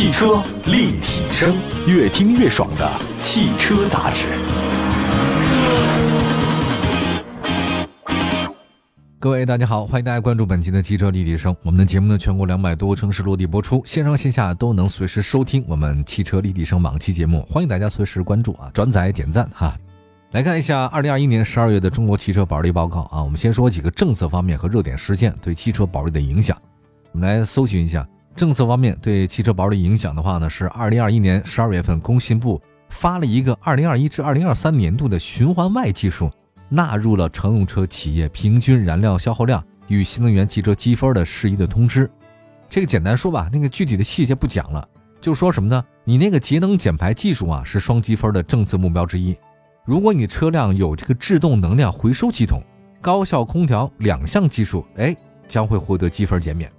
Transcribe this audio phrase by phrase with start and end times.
[0.00, 1.54] 汽车立体声，
[1.86, 4.24] 越听越爽的汽车杂志。
[9.18, 11.54] 各位大家好，欢迎大家关注本期的汽车立体声。
[11.62, 17.44] 我们的节目呢，全国两百多个城市落地播出，线上线下都能随时收听我们汽车立体声往期节目。
[17.46, 19.76] 欢迎大家随时关注啊，转载点赞哈。
[20.30, 23.22] 来看一下二零二一年十二月的中国汽车保值率报告啊。
[23.22, 26.56] 我们先说几个政策方面和热点事件对汽车保值率的影响。
[27.12, 36.30] 我们来搜寻一下政策方面对汽车保值影响的话呢，是二零二一年十二月份工信部发了一个二零二一至二零二三年度的循环外技术。
[36.72, 42.08] 纳入了乘用车企业平均燃料消耗量与新能源汽车积分的适宜的通知。
[42.68, 44.88] 这个简单说吧，那个具体的细节不讲了，
[45.20, 45.84] 就说什么呢？
[46.04, 49.36] 你那个节能减排技术啊，是双积分的政策目标之一。
[49.84, 52.62] 如果你车辆有这个制动能量回收系统、
[53.00, 55.12] 高效空调两项技术，哎，
[55.48, 56.70] 将会获得积分减免。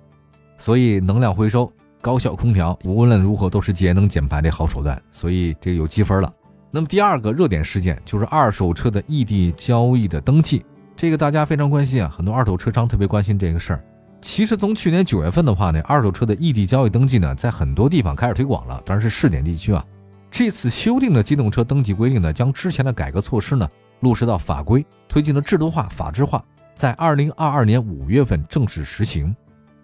[0.61, 6.31] 所以，能量回收、高效空调，无论如何都是节能减排的好手段，所以这有积分了。
[6.69, 10.63] 那么第二个热点事件就是二手车的异地交易的登记，
[10.95, 13.83] 这个大家非常关心啊，很多二手车商特别关心这个事儿。
[14.21, 19.83] 其实从去年九月份的话呢，二手车的异地交易登记呢，在很多地方开始推广了，当然是试点地区啊。
[20.29, 23.67] 这次修订的机动车登记规定呢，将之前的改革措施呢
[24.01, 29.35] 落实到法规，推进了制度化、法制化，在二零二二年五月份正式实行。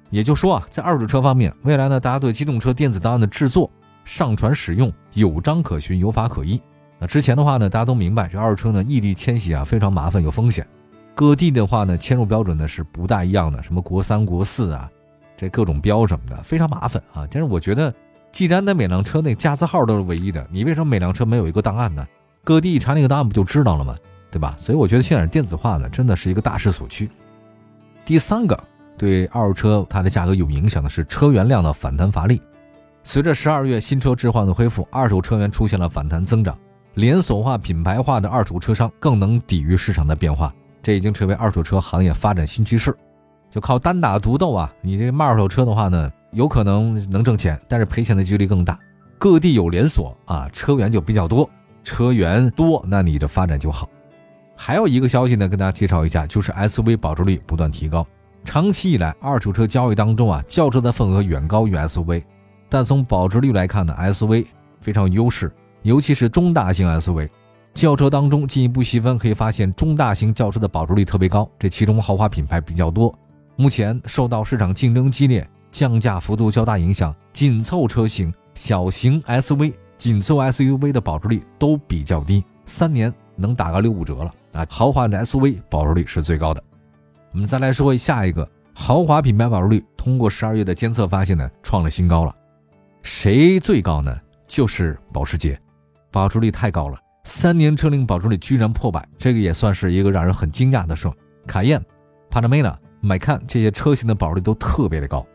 [0.09, 3.69] 也就说啊，在二手车方面，未来呢，大家对机动车电子档案的制作、
[4.05, 6.61] 上传、使用有章可循、有法可依。
[6.99, 10.65] 那之前的话呢，大家都明白，这二手车呢异地迁徙啊非常麻烦，有风险。
[11.13, 14.89] 各地的话呢，迁入标准呢是不大一样的，什么国三、国四啊，
[15.35, 17.27] 这各种标什么的非常麻烦啊。
[17.29, 17.93] 但是我觉得，
[18.31, 22.05] 既然那每辆车那加字号都是唯一的，你为什么每辆车没有一个档案呢？
[22.43, 23.95] 各地一查那个档案不就知道了吗？
[24.29, 24.55] 对吧？
[24.59, 27.09] 所以我觉得现在电子化呢，真的是一个大势所趋。
[28.05, 28.57] 第三个
[28.97, 32.41] 对二手车它的价格有影响的是车源量的反弹乏力。
[33.03, 36.57] 随着十二月新车置换的恢复，二手车源出现了反弹增长。
[36.95, 42.93] 连锁化、品牌化的二手车商更能抵御市场的变化，这已经成为二手车行业发展新趋势。
[43.49, 48.77] 就靠单打独斗啊，你这卖二手车的话呢，有可能能挣钱，但是赔钱的几率更大。
[49.19, 51.49] 各地有连锁啊，车源就比较多，
[51.83, 53.87] 车源多，那你的发展就好。
[54.55, 58.05] 还有一个消息呢，跟大家介绍一下，就是 SUV 保值率不断提高。
[58.47, 62.23] 长期以来，二手车交易当中啊，轿车的份额远高于 SUV，
[62.69, 64.45] 但从保值率来看呢，SUV
[64.79, 65.51] 非常有优势。
[65.81, 67.29] 尤其是中大型 SUV，
[67.73, 71.47] 轿车当中进一步细分，可以发现中大型轿车的保值率特别高。
[71.59, 73.13] 这其中豪华品牌比较多。
[73.57, 84.65] 目前受到市场竞争激烈、降价幅度较大影响，紧凑车型、小型 SUV、紧凑 SUV 的保值率都比较低，三年能打个六五折了啊！
[84.69, 86.63] 豪华的 SUV 保值率是最高的。
[87.31, 92.35] 我们再来说下一个豪华品牌保值率，通过十二月的监测发现呢，创了新高了。
[93.03, 94.15] 谁最高呢？
[94.47, 95.59] 就是保时捷。
[96.11, 101.11] 保值率太高了，三年车龄保值率居然破百，这个也算是一个让人很惊讶的事。
[101.45, 101.83] 卡宴、
[102.29, 105.25] 帕拉梅拉、迈看这些车型的保值率都特别的高，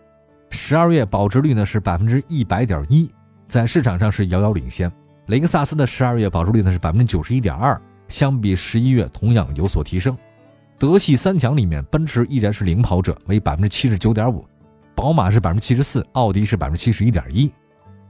[0.50, 3.08] 十二月保值率呢是百分之一百点一，
[3.46, 4.90] 在市场上是遥遥领先。
[5.26, 10.16] 雷克萨斯的十二月保值率呢是百分之九十一点二，相比十一月同样有所提升。
[10.82, 14.44] 德系三强里面，奔驰依然是领跑者，为百分之七十九点五，
[14.96, 17.48] 宝马是百分之七十四，奥迪是百分之七十一点一。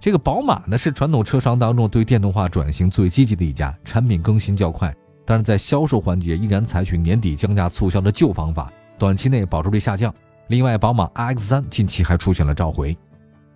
[0.00, 4.90] 这个宝马呢是传统车商当中对电动化转型最积极的一家，产品更新较快，
[5.26, 10.10] 但是在销售环节依然采取年底降价促销的旧方法，短期内保值率下降。
[10.46, 12.96] 另外，宝马 RX3 近期还出现了召回。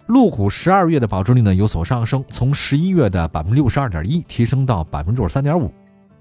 [0.09, 5.73] 路虎十二月的保值率呢有所上升，从十一月的百分之六十二点一提升到百分之六十三点五。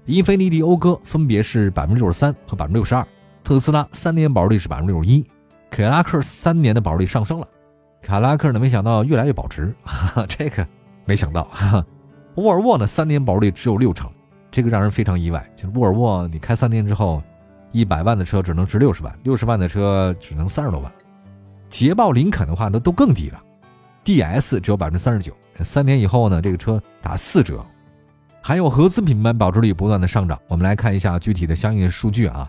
[0.06, 3.04] 英菲尼迪讴歌分别是百分之六十三和百分之六十二，
[3.42, 5.20] 特斯拉三年保值率是百分之六十一，
[5.68, 7.48] 凯迪拉克三年的保值率上升了。
[8.02, 8.60] 卡拉克呢？
[8.60, 10.64] 没想到越来越保值，哈哈这个
[11.04, 11.84] 没想到哈。
[12.36, 12.86] 沃尔沃呢？
[12.86, 14.08] 三年保值率只有六成，
[14.48, 15.44] 这个让人非常意外。
[15.56, 17.20] 就是沃尔沃，你开三年之后，
[17.72, 20.92] 一百万的车只能值六十万，六十万的车只能三十多万。
[21.68, 23.42] 捷豹、林肯的话那，都更低了
[24.04, 25.32] ，DS 只有百分之三十九，
[25.64, 27.66] 三年以后呢，这个车打四折。
[28.46, 32.48] 还有合资品牌保值率不断的上涨，我们来看一下具体的相应数据啊。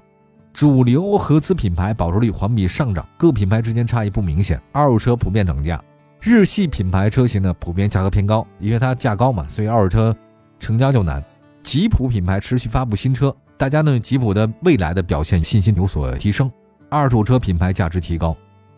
[0.54, 4.62] 主流合资品牌保值率环比上涨，各品牌之间差异不明显。
[4.72, 5.84] 二手车普遍涨价，
[6.22, 10.16] 日系品牌车型呢普遍价格偏高，因为它价高嘛，所以二手车
[10.60, 11.20] 成交就难。
[11.64, 16.52] 吉普品牌持续发布新车，大家对吉普的未来的表现信心有所提升。
[16.92, 18.38] 二手车品牌价值提高，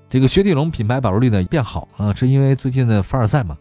[0.10, 3.57] 这个雪铁龙品牌保值率呢变好啊，是因为最近的凡尔赛嘛，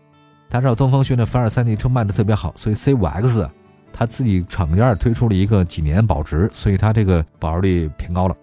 [0.51, 3.49] 他知道东风雪的凡尔赛那车卖的特别好，所以 C5X。
[3.91, 8.37] 他自己厂家推出了一个几年保值，所以它这个保值率偏高了。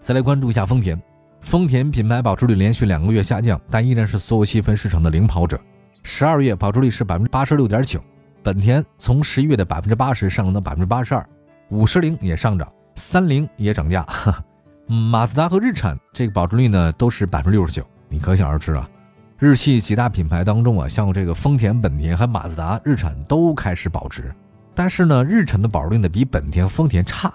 [0.00, 1.00] 再来关注一下丰田，
[1.40, 5.58] 丰田品牌保值率连续两个月下降，但依然是所有细分市场的领跑者。
[6.04, 8.00] 十二月保值率是百分之八十六点九，
[8.40, 11.28] 本田从十一月的百分之八十上升到百分之八十二，
[11.70, 14.06] 五十铃也上涨，三菱也涨价，
[14.86, 18.88] 马自达和日产这个保值率呢都是百分之六十九，你可想而知啊。
[19.40, 24.34] 日系几大品牌当中啊，像这个丰田、本田和马自达、日产都开始保值，
[24.74, 27.32] 但是呢，日产的保值率呢比本田、丰田差。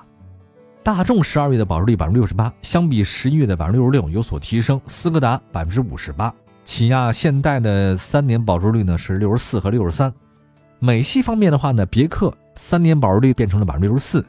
[0.84, 4.82] 大众十二月的保值率百分之六十八，相比十一月的百分之六十六有所提升。
[4.86, 6.34] 斯柯达百分之五十八，
[6.66, 10.14] 起亚、现代的三年保值率呢是六十四和六十三。
[10.80, 14.26] 美系方面的话呢，别克三年保值率变成了百分之六十四，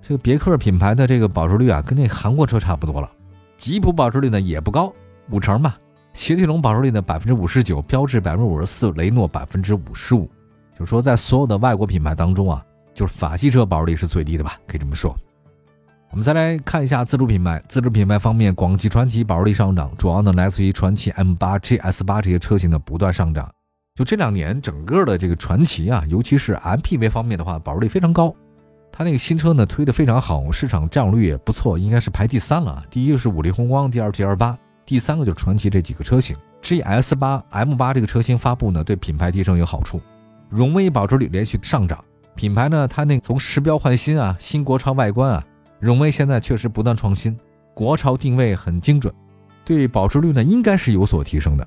[0.00, 3.10] 这个别克品牌的这个保值率啊，跟那韩国车差不多了。
[3.58, 4.90] 吉普保值率呢也不高，
[5.28, 5.76] 五成吧。
[6.12, 10.28] 雪铁龙保值率呢百分之五十九，标致百分之五十四，雷诺百分之五十五。
[10.78, 12.64] 就是说在所有的外国品牌当中啊，
[12.94, 15.14] 就是法系车保值率是最低的吧，可以这么说。
[16.10, 23.48] 我们再来看一下自主品牌，自主品牌方面，广汽传祺保值率上涨，主要呢来自于传祺 M8、GS 八这些车型的不断上涨。
[23.94, 28.34] 就这两年，整个的这个传祺啊，尤其是 MPV 方面的话，保值率非常高。
[28.90, 32.82] 它那个新车呢推得非常好，市场占有率也不错，应该是排第三了。
[32.90, 34.58] 第一个是五菱宏光，第二 G L 八。
[34.90, 40.00] 第三个就是传祺这几个车型，GS 八、M 八这个车型发布呢，对品牌提升有好处。
[40.48, 42.04] 荣威保值率连续上涨，
[42.34, 45.44] 品牌呢，它那从时标换新啊，新国潮外观啊，
[45.78, 47.38] 荣威现在确实不断创新，
[47.72, 49.14] 国潮定位很精准，
[49.64, 51.64] 对保值率呢应该是有所提升的。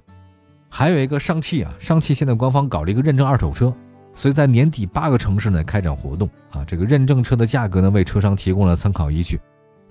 [0.67, 3.73] 还有一个上汽啊，上汽现在官方搞了一个认证二手车，
[4.13, 9.39] 所以在年底八个城市呢开展活动啊，这个认证车的价格呢为车商提供了参考依据。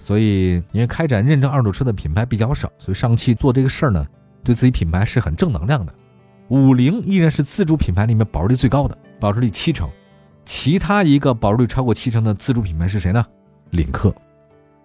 [0.03, 4.05] 所以，因为开展认证二手车的品牌比较少，所以上汽做这个事儿呢，
[4.43, 5.95] 对自己品牌是很正能量的。
[6.49, 9.89] 五菱依然是自主品牌里面保值率最高的，保值率七成。
[10.45, 13.25] 其他一个保值率超过七成的自主品牌是谁呢？
[13.71, 14.13] 领克。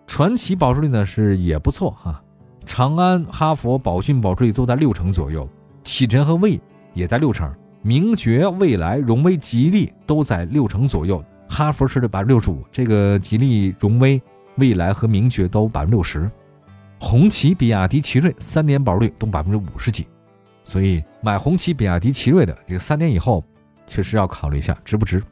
[0.05, 2.21] 传祺保值率呢是也不错哈，
[2.63, 5.49] 长安、哈弗、宝骏保值率都在六成左右，
[5.83, 6.61] 启辰和魏
[6.93, 14.21] 也在六成，名爵、蔚来、荣威、吉利都在六成左右，哈弗是百分之六十五，这个吉利、荣威。
[14.57, 16.29] 蔚来和名爵都百分之六十，
[16.99, 20.05] 红旗、比亚迪、奇瑞三年保值率都百分之五十几，
[20.63, 23.43] 所以买红旗、比亚迪、奇瑞的这个三年以后，
[23.85, 25.23] 确实要考虑一下值不值，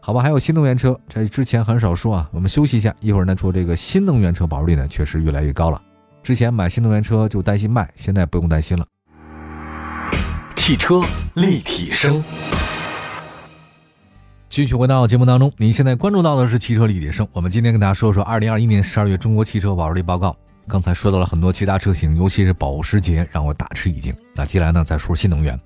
[0.00, 0.22] 好吧？
[0.22, 5.82] 还有新能源车，这之前很少说啊，我们休息一下，一会儿呢说这个新能源车保值率呢确实越来越高了，
[6.22, 8.86] 之前买新能源车就担心卖，现在不用担心了。
[10.54, 11.00] 汽车
[11.34, 12.22] 立体声。
[14.58, 17.24] 继续回到节目当中，您现在关注到的是汽车立体声。
[17.30, 20.36] 我们今天跟大家说说二零二一年十二月中国汽车保值率报告。
[20.66, 24.12] 刚才说到了很多其他车型，尤其是保时捷让我大吃一惊。
[24.34, 25.56] 那接下来呢，再说新能源。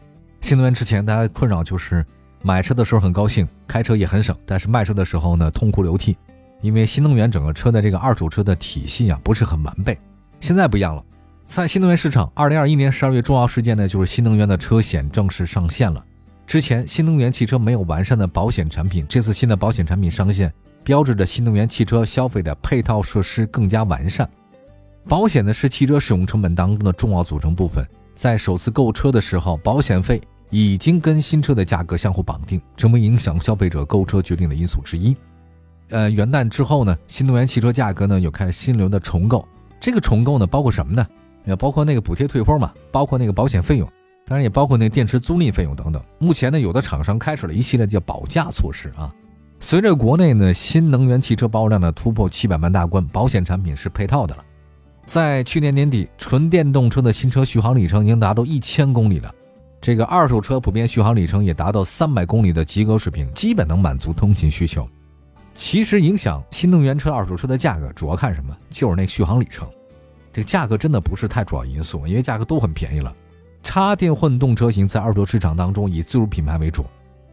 [0.43, 2.05] 新能源之前大家困扰就是
[2.43, 6.19] 买车的时候很高兴，开车也很省，但是卖车的时候呢痛哭流涕，
[6.61, 9.99] 因为新能源整个车的这个二手车的体系啊不是很完备。
[10.39, 11.03] 现在不一样了，
[11.47, 16.05] 在新能源市场，二零二一年十二月重要事件呢就是新能源的车险正式上线了。
[16.47, 20.53] 之前新能源汽车没有完善的保险产品，这次新的保险产品上线，
[20.85, 24.29] 标志着新能源汽车消费的配套设施更加完善。
[25.09, 35.17] 保险呢是汽车使用成本当中的重要组成部分，在首次购车的时候，保险费已经跟新车的价格相互绑定，成为影响消费者购车决定的因素之一。
[35.89, 39.47] 呃，元旦之后呢，新能源汽车价格呢又开始新一轮的重构，
[39.81, 41.07] 这个重构呢包括什么呢？
[41.45, 43.89] 也包括那个补贴退坡嘛，包括那个保险费用。
[44.27, 46.03] 当然也包括那电池租赁费用等等。
[46.19, 49.13] 目前呢，有的厂商开始了一系列叫保价措施啊。
[49.61, 54.45] 随着国内呢新能源汽车保有量的突破七百万大关，保险产品是配套的了。
[55.07, 59.33] 在去年年底，纯电动车的新车续航里程已经达到一千公里了。
[59.81, 64.89] 这个二手车普遍续航里程也达到三百公里的及格水平，基本能满足通勤需求。
[65.55, 68.57] 其实影响新能源车二手车的价格，主要看什么？
[68.71, 69.69] 就是那续航里程。
[70.33, 73.15] 这价格真的不是太主要因素，因为价格都很便宜了。
[73.63, 76.85] 插电混动车型在二手车市场当中以自主品牌为主，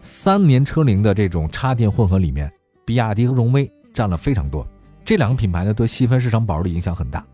[0.02, 2.52] 三年车龄的这种插电混合里面，
[2.86, 4.66] 比亚迪和荣威占了非常多。
[5.04, 7.26] 这两个品牌呢，对细分市场保值率影响很大。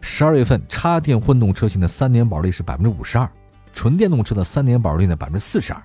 [0.00, 3.28] 十二月份插电混动车型的三年保值率是百分之五十二，
[3.72, 5.82] 纯电动车的三年保值率呢百分之四十二，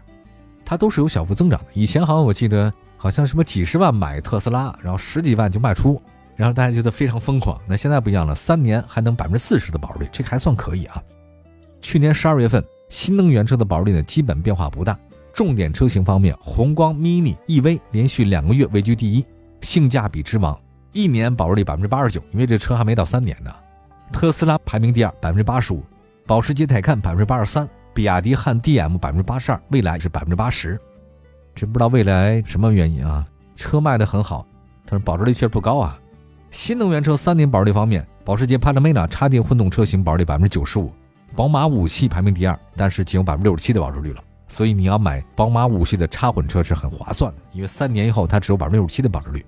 [0.66, 1.68] 它都是有小幅增长的。
[1.74, 6.02] 以前好像我记得好像什么几十万买特斯拉，然后十几万就卖出，
[6.36, 7.60] 然后大家觉得非常疯狂。
[7.66, 11.02] 那现在不一样了，三年还能百分之四十的保值率，这个还算可以啊。
[11.88, 15.00] 去年十二月份，新能源车的保值率呢基本变化不大。
[15.34, 19.26] 重点车型方面，宏光 mini EV 连续两个月位居第一，
[19.62, 20.60] 性价比之王，
[20.92, 23.50] 一年保值率百分之八十九，因为这车还没到三年呢。
[24.12, 25.82] 特斯拉排名第二，百分之八十五，
[26.26, 30.78] 保时捷泰看百分之八十三，比亚迪汉 DM 百分之八十二，蔚来是百分之八十。
[31.56, 33.26] 这不知道未来什么原因啊？
[33.56, 34.46] 车卖的很好，
[34.86, 35.98] 但是保值率却不高啊。
[36.52, 40.92] 新能源车三年保值率方面，保时捷 Panamera 插电混动车型保值率百分之九十五。
[41.38, 44.24] 宝马五系排名第二，但是仅有百分之六十七的保值率了。
[44.48, 49.46] 所以你要买宝马五系的插混车是很划算的，因为三年以后它只有百分之六十七的保值率。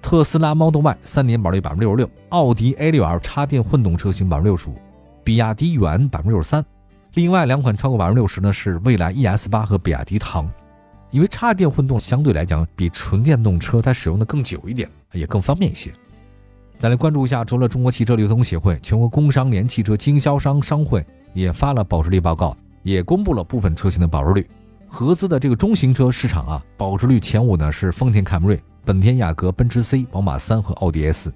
[0.00, 4.76] 特斯拉 Model Y 三年保值率百分之六十六，奥迪 A6L 插电混动车型百分之六十五，
[5.22, 6.64] 比亚迪元百分之六十三。
[7.12, 10.50] 另外两款超过百分之六十呢是蔚来 ES 八和比亚迪唐，
[11.10, 15.92] 因为插电混动相对来讲比纯电动车它使用的更久一点，也更方便一些。
[16.78, 21.04] 再来关注一下，除了中国汽车流通协会，全国工商联汽车经销商商会
[21.34, 24.48] 也发了保值率报告，也公布了部分车型的保值率。
[24.86, 31.32] 合资的这个中型车市场啊，保值率前五呢是丰田凯美瑞、本田雅阁、奔驰 C、宝马三和奥迪 S。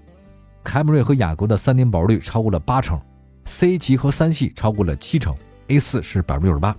[0.62, 2.96] 凯美瑞和雅阁的三年保值率超过了八成
[3.44, 5.34] ，C 级和三系超过了七成
[5.66, 6.74] ，A 四是百分之六十八。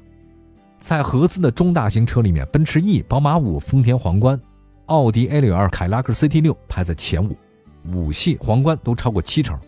[0.79, 4.39] 在合资的中大型车里面，奔驰 E、宝马五、丰田皇冠、
[4.85, 7.35] 奥迪 A 六 L、凯拉克 CT 六排在前五。
[7.91, 9.59] 五系皇冠都超过七成，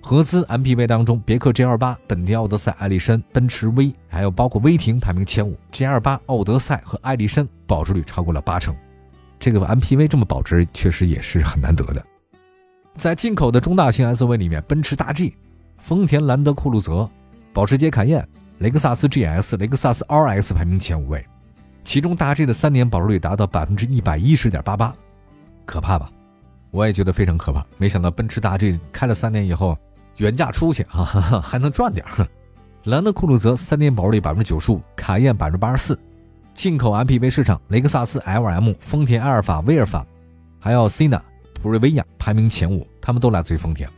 [0.00, 8.74] 合资 MPV 当中，别克 G L 八、本田奥德赛、艾力绅、奔驰 V，还有包括威霆排名前五，G L 八、奥德赛和艾力绅保值率超过了八成，
[9.38, 12.04] 这个 MPV 这么保值确实也是很难得的。
[12.96, 15.36] 在进口的中大型 SUV 里面，奔驰大 G、
[15.76, 17.08] 丰田兰德酷路泽、
[17.52, 18.26] 保时捷卡宴、
[18.58, 21.24] 雷克萨斯 GS、雷克萨斯 RX 排名前五位，
[21.84, 24.92] 其中大 G 的三年保值率达到百分之一百一十点八八，
[25.64, 26.10] 可怕吧？
[26.70, 29.76] 我也觉得非常可怕，没想到奔驰大 G 开了三年以后
[30.18, 31.04] 原价出去啊，
[31.42, 32.26] 还能赚点儿。
[32.84, 35.98] 兰德酷路泽三年保值率百分之九十五，卡宴百分之八十四。
[36.54, 40.04] 进口 MPV 市场，雷克萨斯 LM、丰田埃尔法、威尔法，
[40.58, 41.20] 还有 cna、
[41.62, 43.88] 普锐维亚排名前五，他们都来自于丰田。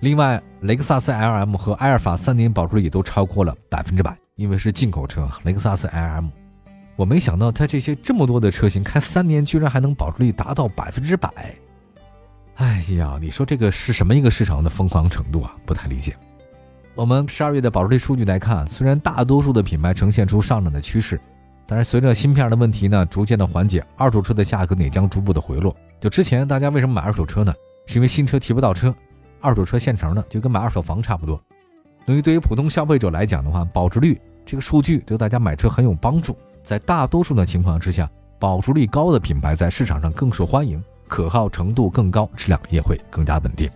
[0.00, 5.28] 另外，雷克萨斯 LM 和埃尔法三年保值率也都超过了百分之百，因为是进口车。
[5.44, 6.28] 雷克萨斯 LM，
[6.96, 11.30] 我没想到它这些这么多的车型开三年，居然还能保值率达到百分之百。
[12.56, 15.54] 哎呀，你说这个是什么一个市场的疯狂程度啊？
[15.64, 16.14] 不太理解。
[16.94, 21.18] 我们十二月的保值率数据来看，虽然大多数的品牌呈现出上涨的趋势，
[21.66, 25.74] 但是随着芯片的问题呢逐渐的缓解，二手车的价格也将逐步的回落。
[26.00, 27.54] 就之前大家为什么买二手车呢？
[27.86, 28.94] 是因为新车提不到车，
[29.40, 31.40] 二手车现成的就跟买二手房差不多。
[32.04, 36.36] 对于对于普通消费者来讲的话，保值率这个数据对大家买车很有帮助。
[36.62, 40.82] 在大多数的情况之下，保值率高的品牌在市场上更受欢迎。
[41.12, 43.68] 可靠程度更高，质量也会更加稳定。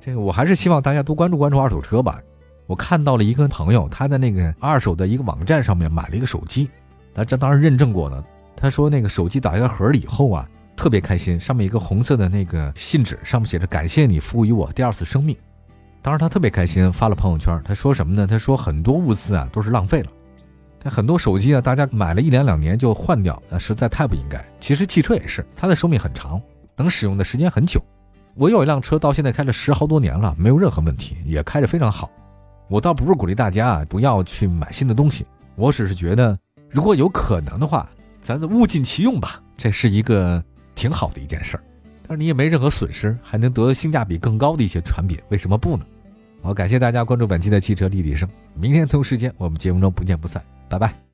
[0.00, 2.20] 这个我还是希望大家多关注关注二手车吧。
[2.68, 6.70] 我看到了一个朋友，他在那个二手的一个网站上面买了一个手机，
[7.12, 8.24] 那这当然认证过的。
[8.54, 15.36] 他说那个手机打开盒里以后啊，特别开心，上面一个红色的那个信纸，上面写着“感谢你赋予我第二次生命”。
[16.00, 17.60] 当时他特别开心，发了朋友圈。
[17.64, 18.28] 他说什么呢？
[18.28, 20.10] 他说很多物资啊都是浪费了。
[20.88, 24.44] 很多手机啊，大家买了一两两年就换掉，那实在太不应该。
[24.60, 26.40] 其实汽车也是，它的寿命很长，
[26.76, 27.82] 能使用的时间很久。
[28.34, 32.10] 我有一辆车，到现在开了十好多年了，没有任何问题，也开着非常好。
[32.68, 35.26] 我倒不是鼓励大家啊，不要去买新的东西，
[35.56, 37.88] 我只是觉得，如果有可能的话，
[38.20, 40.42] 咱物尽其用吧，这是一个
[40.74, 41.62] 挺好的一件事儿。
[42.06, 45.84] 但是你也没任何损失，还能得性价比更高的一些产品，为什么不呢？
[46.40, 50.40] 好，感谢大家关注本期的汽车立体声，明天同一时间我们节目中不见不散。
[50.68, 51.07] 拜拜。